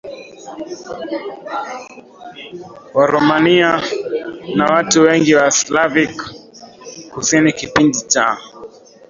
[2.95, 3.81] Waromania
[4.55, 6.23] na watu wengi wa Slavic
[7.13, 8.37] Kusini Kipindi cha